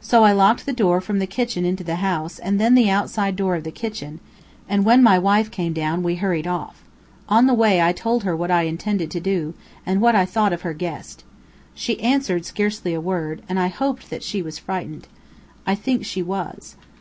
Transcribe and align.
So 0.00 0.22
I 0.22 0.30
locked 0.30 0.66
the 0.66 0.72
door 0.72 1.00
from 1.00 1.18
the 1.18 1.26
kitchen 1.26 1.64
into 1.64 1.82
the 1.82 1.96
house 1.96 2.38
and 2.38 2.60
then 2.60 2.76
the 2.76 2.88
outside 2.90 3.34
door 3.34 3.56
of 3.56 3.64
the 3.64 3.72
kitchen, 3.72 4.20
and 4.68 4.84
when 4.84 5.02
my 5.02 5.18
wife 5.18 5.50
came 5.50 5.72
down 5.72 6.04
we 6.04 6.14
hurried 6.14 6.46
off. 6.46 6.84
On 7.28 7.46
the 7.48 7.54
way 7.54 7.82
I 7.82 7.90
told 7.90 8.22
her 8.22 8.36
what 8.36 8.52
I 8.52 8.62
intended 8.70 9.10
to 9.10 9.18
do, 9.20 9.54
and 9.84 10.00
what 10.00 10.14
I 10.14 10.26
thought 10.26 10.52
of 10.52 10.64
our 10.64 10.74
guest. 10.74 11.24
She 11.74 12.00
answered 12.00 12.44
scarcely 12.44 12.94
a 12.94 13.00
word, 13.00 13.42
and 13.48 13.58
I 13.58 13.66
hoped 13.66 14.10
that 14.10 14.22
she 14.22 14.42
was 14.42 14.60
frightened. 14.60 15.08
I 15.66 15.74
think 15.74 16.04
she 16.06 16.22
was. 16.22 16.76